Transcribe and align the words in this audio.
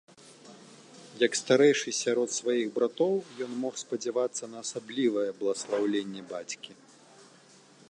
Як 1.25 1.31
старэйшы 1.41 1.89
сярод 2.03 2.29
сваіх 2.39 2.67
братоў, 2.79 3.13
ён 3.47 3.51
мог 3.67 3.73
спадзявацца 3.83 4.43
на 4.55 4.65
асаблівае 4.65 5.29
бласлаўленне 5.43 6.21
бацькі. 6.35 6.71